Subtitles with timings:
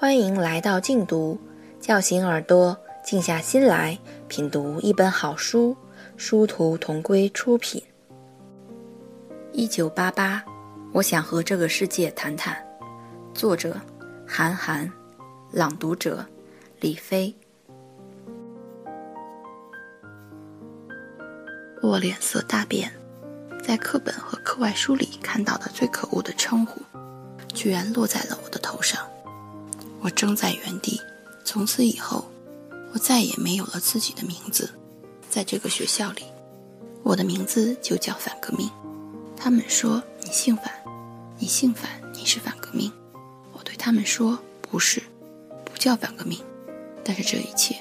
[0.00, 1.36] 欢迎来到静读，
[1.80, 5.76] 叫醒耳朵，静下心来品读一本好书。
[6.16, 7.82] 殊途同归出品。
[9.50, 10.44] 一九八八，
[10.92, 12.56] 我想和这个世界谈谈。
[13.34, 13.76] 作者：
[14.24, 14.88] 韩寒，
[15.50, 16.24] 朗读者：
[16.78, 17.34] 李飞。
[21.82, 22.92] 我脸色大变，
[23.64, 26.80] 在课本和课外书里看到的最可恶的称呼，
[27.52, 29.07] 居然落在了我的头上。
[30.08, 30.98] 我怔在原地。
[31.44, 32.26] 从此以后，
[32.94, 34.70] 我再也没有了自己的名字。
[35.28, 36.22] 在这个学校里，
[37.02, 38.70] 我的名字就叫反革命。
[39.36, 40.72] 他们说你姓反，
[41.36, 42.90] 你姓反，你是反革命。
[43.52, 45.02] 我对他们说不是，
[45.66, 46.40] 不叫反革命。
[47.04, 47.76] 但是这一切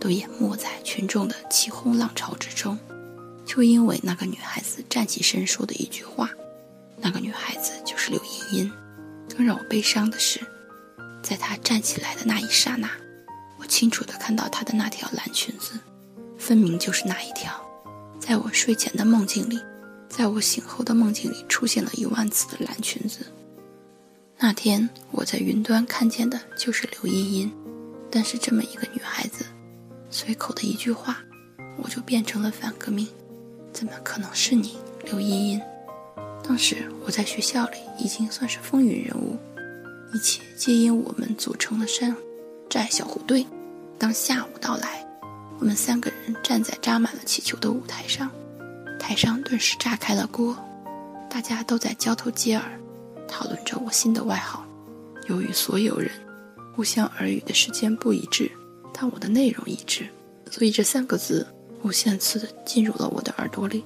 [0.00, 2.78] 都淹没在群众的起哄浪潮之中，
[3.44, 6.30] 就因为那个女孩子站起身说的一句话。
[6.96, 8.72] 那个女孩子就是刘茵茵。
[9.36, 10.40] 更让我悲伤的是。
[11.28, 12.90] 在她站起来的那一刹那，
[13.58, 15.78] 我清楚地看到她的那条蓝裙子，
[16.38, 17.52] 分明就是那一条，
[18.18, 19.60] 在我睡前的梦境里，
[20.08, 23.26] 在我醒后的梦境里出现了一万次的蓝裙子。
[24.38, 27.52] 那天我在云端看见的就是刘茵茵，
[28.10, 29.44] 但是这么一个女孩子，
[30.08, 31.18] 随口的一句话，
[31.76, 33.06] 我就变成了反革命，
[33.70, 35.62] 怎么可能是你，刘茵茵？
[36.42, 39.36] 当时我在学校里已经算是风云人物。
[40.12, 42.16] 一切皆因我们组成了山
[42.68, 43.46] 寨小虎队。
[43.98, 45.06] 当下午到来，
[45.58, 48.30] 我们三个人站在扎满了气球的舞台上，
[48.98, 50.56] 台上顿时炸开了锅，
[51.28, 52.80] 大家都在交头接耳，
[53.26, 54.64] 讨论着我新的外号。
[55.28, 56.10] 由于所有人
[56.74, 58.50] 互相耳语的时间不一致，
[58.94, 60.08] 但我的内容一致，
[60.50, 61.46] 所以这三个字
[61.82, 63.84] 无限次地进入了我的耳朵里。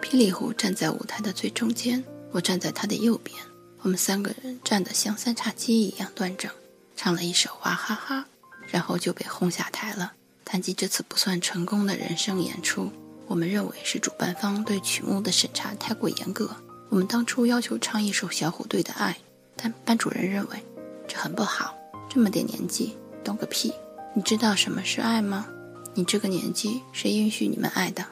[0.00, 3.36] 霹雳虎站在舞台的最中间，我站在他的右边。
[3.82, 6.50] 我们三个人站得像三叉戟一样端正，
[6.96, 8.26] 唱了一首娃哈哈，
[8.68, 10.12] 然后就被轰下台了。
[10.44, 12.92] 谈及这次不算成功的人生演出，
[13.26, 16.56] 我们认为是主办方对曲目的审查太过严格。
[16.90, 19.16] 我们当初要求唱一首小虎队的爱，
[19.56, 20.62] 但班主任认为
[21.08, 21.74] 这很不好。
[22.08, 23.72] 这么点年纪，懂个屁！
[24.14, 25.46] 你知道什么是爱吗？
[25.94, 28.04] 你这个年纪，谁允许你们爱的？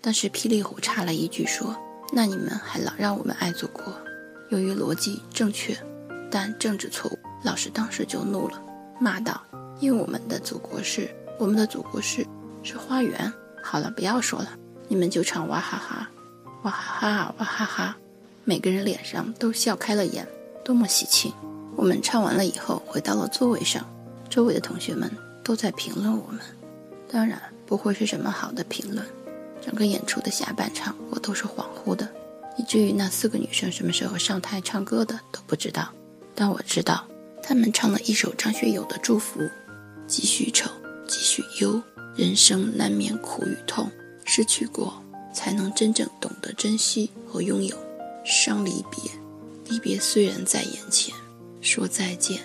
[0.00, 1.76] 但是霹雳虎插了一句说
[2.12, 3.96] ：“那你们还老让我们爱祖国。”
[4.52, 5.74] 由于逻辑正确，
[6.30, 8.62] 但政治错误，老师当时就怒了，
[9.00, 9.42] 骂道
[9.80, 11.08] ：“因为我们的祖国是
[11.38, 12.26] 我们的祖国是
[12.62, 13.32] 是花园。”
[13.64, 14.50] 好了，不要说了，
[14.88, 16.10] 你们就唱哇哈哈，
[16.64, 17.96] 哇哈哈，哇哈哈，
[18.44, 20.28] 每个人脸上都笑开了眼，
[20.62, 21.32] 多么喜庆！
[21.74, 23.82] 我们唱完了以后，回到了座位上，
[24.28, 25.10] 周围的同学们
[25.42, 26.40] 都在评论我们，
[27.10, 29.02] 当然不会是什么好的评论。
[29.62, 32.06] 整个演出的下半场，我都是恍惚的。
[32.58, 35.92] 以至于那四个女生什么时候上台唱歌的都不知道，
[36.34, 37.06] 但我知道，
[37.42, 39.40] 她们唱了一首张学友的《祝福》，
[40.06, 40.70] 继续愁，
[41.08, 41.82] 继续忧，
[42.14, 43.90] 人生难免苦与痛，
[44.24, 45.02] 失去过
[45.32, 47.76] 才能真正懂得珍惜和拥有。
[48.24, 49.10] 伤离别，
[49.68, 51.12] 离别虽然在眼前，
[51.60, 52.40] 说再见，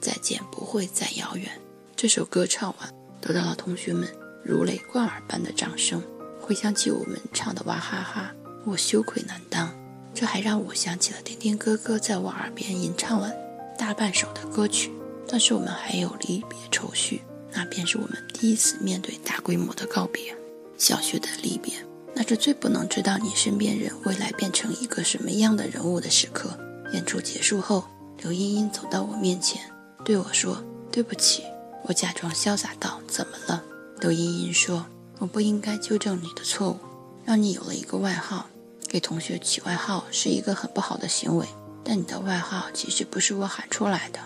[0.00, 1.48] 再见不会再遥远。
[1.94, 4.08] 这首歌唱完，得到了同学们
[4.42, 6.02] 如雷贯耳般的掌声。
[6.40, 8.34] 回想起我们唱的哇哈哈。
[8.64, 9.72] 我羞愧难当，
[10.14, 13.32] 这还让我想起了丁丁哥哥在我耳边吟唱了
[13.78, 14.92] 大半首的歌曲。
[15.28, 20.34] 但是我们还有离别愁绪，那便是我们第一次面对大规模的告别。
[20.76, 21.72] 小学的离别，
[22.14, 26.58] 那是最不能知道你身边人未来变成一个什么样的人物的时刻。
[26.92, 27.84] 演出结束后，
[28.18, 29.62] 刘茵茵走到我面前，
[30.04, 30.62] 对我说
[30.92, 31.42] ：“对不起。”
[31.84, 33.64] 我假装潇洒道：“怎么了？”
[34.00, 34.84] 刘茵茵说
[35.18, 36.78] ：“我不应该纠正你的错误，
[37.24, 38.46] 让你有了一个外号。”
[38.92, 41.46] 给同学起外号是一个很不好的行为，
[41.82, 44.20] 但你的外号其实不是我喊出来的。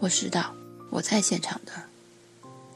[0.00, 0.54] 我知道
[0.88, 1.72] 我在现场的，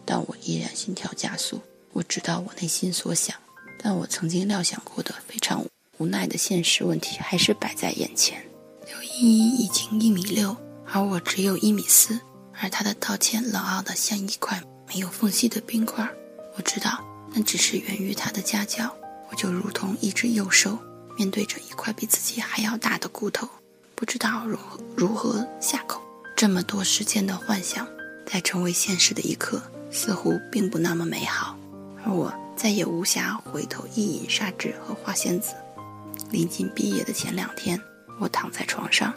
[0.05, 1.59] 但我依然心跳加速。
[1.95, 3.35] 我知道我内心所想，
[3.83, 5.65] 但我曾经料想过的非常
[5.97, 8.45] 无奈的现实问题还是摆在眼前。
[8.87, 10.55] 刘依依已经一米六，
[10.93, 12.21] 而我只有一米四，
[12.61, 16.07] 而她的道歉冷傲的像一块没有缝隙的冰块。
[16.57, 18.95] 我知道那只是源于她的家教，
[19.31, 20.79] 我就如同一只幼兽。
[21.21, 23.47] 面对着一块比自己还要大的骨头，
[23.95, 26.01] 不知道如何如何下口。
[26.35, 27.87] 这么多时间的幻想，
[28.25, 31.55] 在成为现实的一刻，似乎并不那么美好。
[32.03, 35.53] 而我再也无暇回头一饮砂纸和花仙子。
[36.31, 37.79] 临近毕业的前两天，
[38.19, 39.13] 我躺在床上，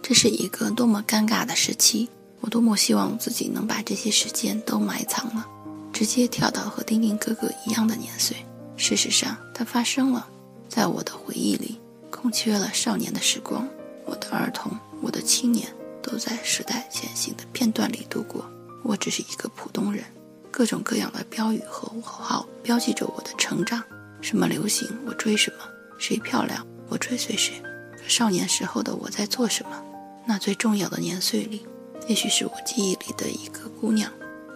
[0.00, 2.08] 这是一个多么尴尬的时期。
[2.38, 5.44] 我多么希望自己能把这些时间都埋藏了，
[5.92, 8.36] 直接跳到和丁丁哥哥一样的年岁。
[8.76, 10.28] 事实上，它发生了。
[10.70, 11.80] 在我的回忆里，
[12.10, 13.68] 空缺了少年的时光，
[14.06, 14.70] 我的儿童，
[15.02, 15.68] 我的青年，
[16.00, 17.44] 都在时代前行的。
[17.52, 18.48] 片段里度过。
[18.84, 20.04] 我只是一个普通人，
[20.50, 23.82] 各种各样的标语和口号标记着我的成长。
[24.22, 25.58] 什么流行，我追什么；
[25.98, 27.60] 谁漂亮，我追随谁。
[28.06, 29.82] 少年时候的我在做什么？
[30.24, 31.66] 那最重要的年岁里，
[32.06, 34.10] 也许是我记忆里的一个姑娘，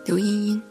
[0.06, 0.62] 刘茵茵。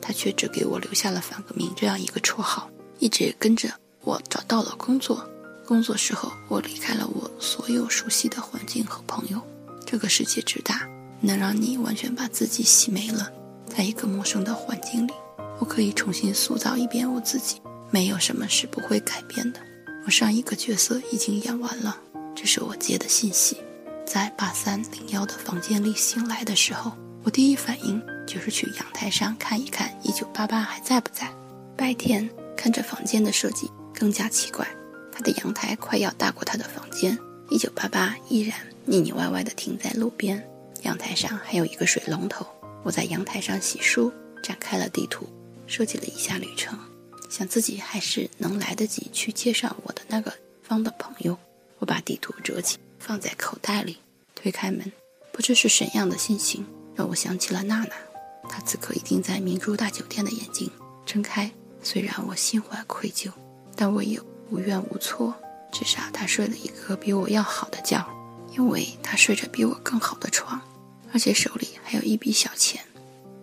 [0.00, 3.68] 她却只给我留下了反革命这样一个绰号，一直也跟着
[4.02, 5.28] 我找到了工作。
[5.66, 9.40] 工作时候，我离开了我所有熟悉的环境和朋友。
[9.86, 10.88] 这个世界之大，
[11.20, 13.30] 能让你完全把自己洗没了，
[13.66, 15.12] 在一个陌生的环境里，
[15.58, 17.60] 我可以重新塑造一遍我自己。
[17.90, 19.60] 没有什么是不会改变的。
[20.06, 21.96] 我上一个角色已经演完了，
[22.34, 23.56] 这是我接的信息。
[24.06, 26.92] 在八三零幺的房间里醒来的时候，
[27.22, 31.32] 我第一反应就是去阳台上看一看一九八八还在不在。
[31.76, 33.70] 白天看着房间的设计
[34.00, 34.66] 更加奇怪。
[35.12, 37.18] 他的阳台快要大过他的房间，
[37.50, 40.42] 一九八八依然腻腻歪歪地停在路边，
[40.84, 42.46] 阳台上还有一个水龙头。
[42.82, 44.10] 我在阳台上洗漱，
[44.42, 45.28] 展开了地图，
[45.66, 46.78] 设计了一下旅程，
[47.28, 50.32] 想自己还是能来得及去接上我的那个
[50.62, 51.36] 方的朋友。
[51.78, 53.98] 我把地图折起，放在口袋里，
[54.34, 54.90] 推开门，
[55.30, 57.92] 不知是怎样的心情，让我想起了娜娜。
[58.48, 60.70] 她此刻已经在明珠大酒店的眼睛
[61.04, 61.50] 睁开，
[61.82, 63.30] 虽然我心怀愧疚，
[63.80, 64.20] 但我也。
[64.52, 65.32] 无怨无措，
[65.70, 68.04] 至少他睡了一个比我要好的觉，
[68.50, 70.60] 因为他睡着比我更好的床，
[71.12, 72.84] 而且手里还有一笔小钱，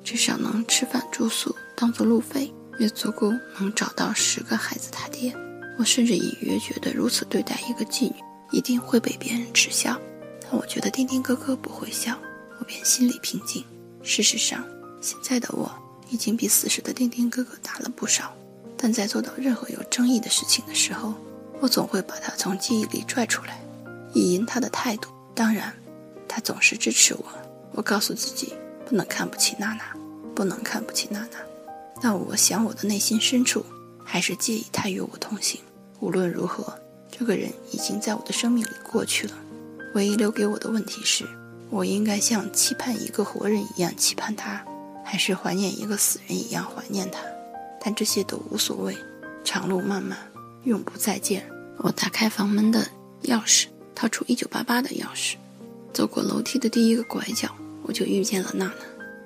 [0.04, 5.34] 至少能吃饭住宿，当做路费，也足够能找到十个孩子他爹。
[5.80, 8.16] 我甚至隐约觉得如此对待一个妓女，
[8.52, 9.98] 一定会被别人耻笑，
[10.42, 12.20] 但我觉得丁丁哥哥不会笑，
[12.60, 13.64] 我便心里平静。
[14.04, 14.62] 事实上，
[15.00, 15.72] 现在的我
[16.10, 18.36] 已经比死时的丁丁哥哥大了不少。
[18.78, 21.14] 但在做到任何有争议的事情的时候，
[21.60, 23.60] 我总会把他从记忆里拽出来，
[24.14, 25.10] 以赢他的态度。
[25.34, 25.74] 当然，
[26.28, 27.26] 他总是支持我。
[27.74, 28.54] 我告诉自己，
[28.86, 29.84] 不能看不起娜娜，
[30.36, 31.38] 不能看不起娜娜。
[32.00, 33.66] 但我想，我的内心深处
[34.04, 35.60] 还是介意他与我同行。
[36.00, 36.72] 无论如何，
[37.12, 39.34] 这个人已经在我的生命里过去了。
[39.96, 41.26] 唯一留给我的问题是：
[41.72, 44.64] 我应该像期盼一个活人一样期盼他，
[45.04, 47.20] 还是怀念一个死人一样怀念他？
[47.88, 48.94] 但这些都无所谓，
[49.46, 50.18] 长路漫漫，
[50.66, 51.50] 永不再见。
[51.78, 52.86] 我打开房门的
[53.24, 55.36] 钥匙，掏出一九八八的钥匙，
[55.94, 57.50] 走过楼梯的第一个拐角，
[57.84, 58.74] 我就遇见了娜娜。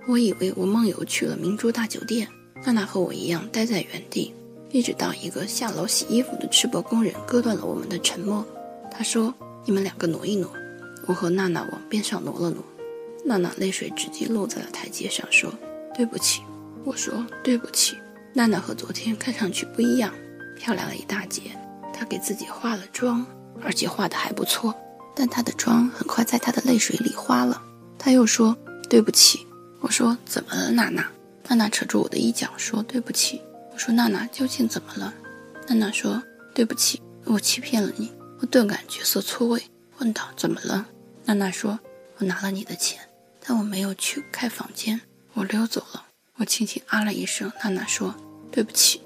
[0.07, 2.27] 我以为我梦游去了明珠大酒店，
[2.63, 4.31] 娜娜和我一样待在原地，
[4.69, 8.45] 一直到一个下楼洗衣服的赤膊工人割断了我们的沉默。
[8.91, 9.33] 他说
[9.65, 10.47] ：“你们两个挪一挪。”
[11.07, 12.63] 我和娜娜往边上挪了挪，
[13.25, 15.51] 娜娜泪水直接落在了台阶上，说
[15.97, 16.43] ：“对不起。”
[16.85, 17.97] 我说：“对不起。”
[18.33, 20.13] 娜娜和昨天看上去不一样，
[20.55, 21.41] 漂亮了一大截。
[21.93, 23.25] 她给自己化了妆，
[23.61, 24.73] 而且化的还不错。
[25.13, 27.61] 但她的妆很快在她的泪水里花了。
[27.99, 28.57] 她又说
[28.89, 29.45] ：“对不起。”
[29.81, 31.05] 我说：“怎么了，娜娜？”
[31.49, 33.41] 娜娜扯住我的衣角说：“对不起。”
[33.73, 35.13] 我说：“娜娜究竟怎么了？”
[35.67, 36.23] 娜娜说
[36.55, 39.61] ：“对不起，我欺骗了你。”我顿感角色错位，
[39.99, 40.87] 问道：“怎么了？”
[41.25, 41.79] 娜娜说
[42.17, 42.99] ：“我拿了你的钱，
[43.45, 45.01] 但我没有去开房间，
[45.33, 46.05] 我溜走了。”
[46.41, 48.15] 我轻轻啊了一声，娜娜说
[48.49, 48.99] ：“对不起。”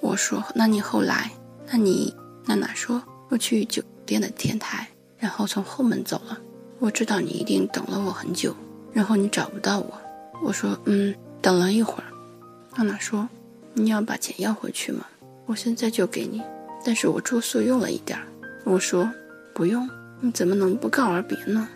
[0.00, 1.30] 我说：“那你后来？
[1.70, 3.02] 那你？”娜娜说
[3.32, 4.86] ：“我去酒店的天台，
[5.16, 6.38] 然后从后门走了。
[6.78, 8.54] 我知道你一定等了我很久，
[8.92, 9.98] 然后你找不到我。”
[10.44, 12.04] 我说：“嗯，等了一会儿。”
[12.76, 13.26] 娜娜说
[13.72, 15.06] ：“你要把钱要回去吗？
[15.46, 16.42] 我现在就给你，
[16.84, 18.26] 但是我住宿用了一点儿。”
[18.66, 19.10] 我说
[19.54, 19.88] ：“不用，
[20.20, 21.66] 你怎么能不告而别呢？”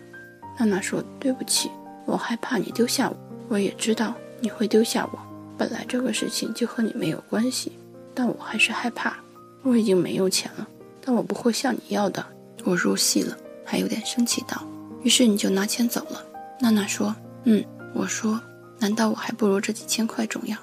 [0.61, 1.71] 娜娜说：“对不起，
[2.05, 3.17] 我害怕你丢下我。
[3.49, 5.19] 我也知道。”你会丢下我？
[5.59, 7.73] 本来这个事情就和你没有关系，
[8.15, 9.17] 但我还是害怕。
[9.63, 10.69] 我已经没有钱了，
[11.01, 12.25] 但我不会向你要的。
[12.65, 14.63] 我入戏了，还有点生气道。
[15.03, 16.23] 于是你就拿钱走了。
[16.61, 17.15] 娜娜说
[17.45, 17.65] ：“嗯。”
[17.95, 18.39] 我说
[18.79, 20.57] ：“难道我还不如这几千块重要？”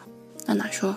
[0.46, 0.96] 娜娜说：“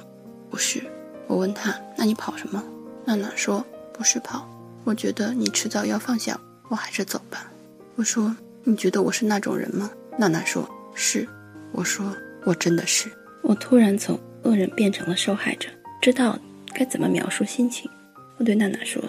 [0.51, 0.83] 不是。”
[1.27, 2.63] 我问她：“那你跑什么？”
[3.07, 3.65] 娜娜说
[3.95, 4.47] ：“不是跑，
[4.85, 7.51] 我觉得你迟早要放下我，还是走吧。”
[7.97, 11.27] 我说：“你觉得我是那种人吗？”娜娜说：“是。”
[11.73, 12.15] 我说。
[12.47, 13.11] 我真的是，
[13.43, 15.69] 我突然从恶人变成了受害者，
[16.01, 16.39] 知道
[16.73, 17.91] 该怎么描述心情。
[18.37, 19.03] 我对娜娜说：“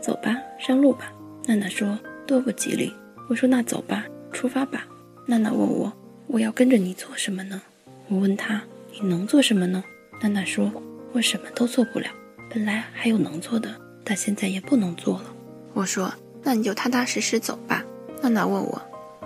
[0.00, 1.12] 走吧，上路吧。”
[1.44, 2.94] 娜娜说：“多不吉利。”
[3.28, 4.86] 我说：“那走吧，出发吧。”
[5.26, 5.92] 娜娜问我
[6.28, 7.60] ：“我要跟着你做什么呢？”
[8.06, 8.62] 我问她
[8.94, 9.82] ：“你能做什么呢？”
[10.22, 10.70] 娜娜说
[11.10, 12.06] ：“我什么都做不了。
[12.48, 13.74] 本来还有能做的，
[14.04, 15.34] 但现在也不能做了。”
[15.74, 17.84] 我说：“那你就踏踏实实走吧。”
[18.22, 18.80] 娜娜问我：“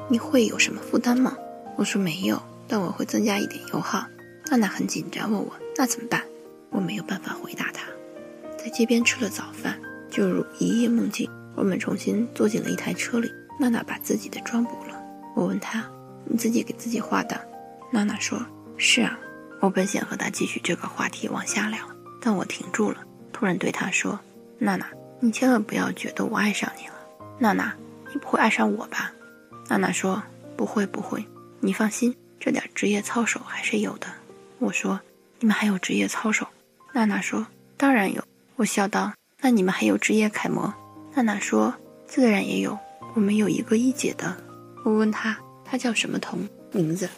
[0.08, 1.36] 你会有什么负担吗？”
[1.76, 4.06] 我说：“没有。”但我会增加一点油耗。
[4.50, 6.22] 娜娜很紧张，问我那怎么办？
[6.70, 7.86] 我没有办法回答她。
[8.58, 9.78] 在街边吃了早饭，
[10.10, 11.30] 就如一夜梦境。
[11.56, 13.30] 我们重新坐进了一台车里。
[13.58, 14.96] 娜娜把自己的妆补了。
[15.34, 15.84] 我问她
[16.24, 17.40] ：“你自己给自己画的。
[17.90, 18.40] 娜娜说
[18.76, 19.18] ：“是啊。”
[19.60, 21.80] 我本想和他继续这个话题往下聊，
[22.20, 22.98] 但我停住了，
[23.32, 24.20] 突然对他说
[24.56, 24.86] ：“娜娜，
[25.18, 26.94] 你千万不要觉得我爱上你了。”
[27.40, 27.74] 娜娜，
[28.12, 29.12] 你不会爱上我吧？
[29.68, 30.22] 娜娜说
[30.56, 31.26] ：“不会，不会，
[31.58, 34.06] 你放心，这点职业操守还是有的。”
[34.58, 35.00] 我说
[35.40, 36.46] ：“你们还有职业操守？”
[36.92, 38.22] 娜娜说：“当然有。”
[38.56, 40.72] 我笑道：“那你们还有职业楷模？”
[41.14, 41.74] 娜娜说
[42.06, 42.78] ：“自然也有，
[43.14, 44.36] 我们有一个一姐的。”
[44.84, 47.08] 我问她：“她叫什么童名字？”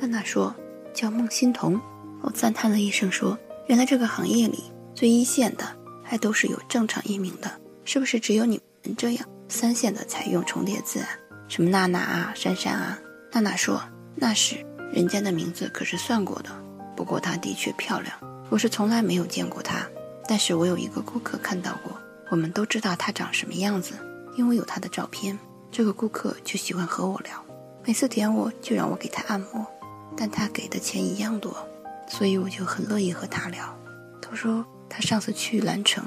[0.00, 0.54] 娜娜说。
[0.94, 1.80] 叫孟欣彤，
[2.20, 5.64] 我赞叹了一声，说：“原来这个行业里最一线的
[6.04, 7.50] 还都是有正常艺名的，
[7.86, 11.08] 是不是只有你们这样三线的才用重叠字啊？
[11.48, 12.98] 什么娜娜啊、珊珊啊？”
[13.34, 13.82] 娜娜说
[14.14, 14.56] ：“那是
[14.92, 16.50] 人家的名字可是算过的，
[16.94, 18.14] 不过她的确漂亮。
[18.50, 19.86] 我是从来没有见过她，
[20.28, 21.92] 但是我有一个顾客看到过。
[22.28, 23.94] 我们都知道她长什么样子，
[24.36, 25.38] 因为有她的照片。
[25.70, 27.42] 这个顾客就喜欢和我聊，
[27.86, 29.66] 每次点我就让我给他按摩。”
[30.14, 31.56] 但他给的钱一样多，
[32.06, 33.74] 所以我就很乐意和他聊。
[34.20, 36.04] 他说他上次去兰城，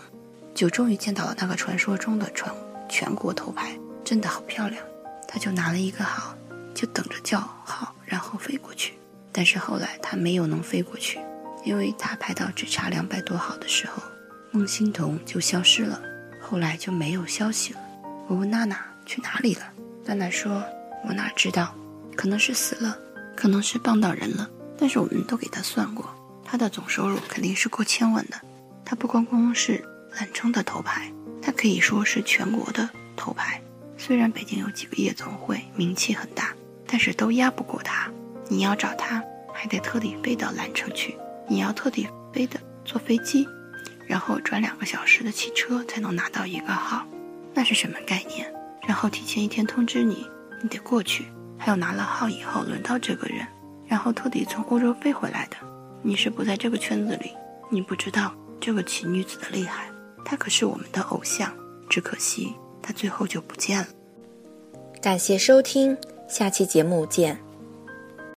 [0.53, 2.53] 就终于见到了那个传说中的全
[2.87, 4.79] 全国头牌，真的好漂亮。
[5.27, 6.35] 他就拿了一个号，
[6.75, 8.93] 就等着叫号，然后飞过去。
[9.31, 11.19] 但是后来他没有能飞过去，
[11.63, 14.03] 因为他排到只差两百多号的时候，
[14.51, 15.99] 孟欣彤就消失了，
[16.39, 17.79] 后来就没有消息了。
[18.27, 19.63] 我问娜娜去哪里了，
[20.05, 20.63] 娜娜说
[21.07, 21.73] ：“我哪知道，
[22.15, 22.99] 可能是死了。”
[23.35, 26.09] 可能是傍到人了，但是我们都给他算过，
[26.45, 28.39] 他的总收入肯定是过千万的。
[28.85, 33.61] 他不光光是兰城的头牌，他可以说是全国的头牌。
[33.97, 36.53] 虽然北京有几个夜总会名气很大，
[36.87, 38.11] 但是都压不过他。
[38.47, 39.23] 你要找他，
[39.53, 43.47] 还得特地飞到兰城去，你要特地飞的坐飞机，
[44.07, 47.05] 然后转两个小时的汽车才能拿到一个号，
[47.53, 48.53] 那是什么概念？
[48.87, 50.27] 然后提前一天通知你，
[50.61, 51.25] 你得过去。
[51.57, 53.47] 还有拿了号以后轮到这个人，
[53.87, 55.55] 然后特地从欧洲飞回来的。
[56.03, 57.31] 你是不在这个圈子里，
[57.71, 59.89] 你不知道这个奇女子的厉害。
[60.23, 61.51] 她可是我们的偶像，
[61.89, 63.87] 只可惜她最后就不见了。
[65.01, 67.44] 感谢收听，下期节目见。